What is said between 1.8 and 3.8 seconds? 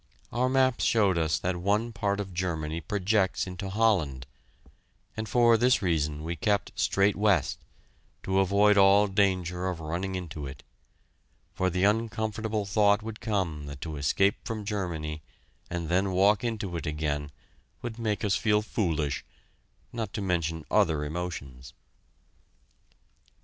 part of Germany projects into